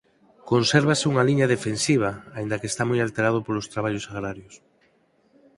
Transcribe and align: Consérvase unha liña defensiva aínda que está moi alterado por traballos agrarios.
Consérvase 0.51 1.05
unha 1.11 1.25
liña 1.29 1.51
defensiva 1.55 2.09
aínda 2.37 2.59
que 2.59 2.69
está 2.71 2.83
moi 2.89 2.99
alterado 3.01 3.39
por 3.45 3.55
traballos 3.73 4.05
agrarios. 4.13 4.53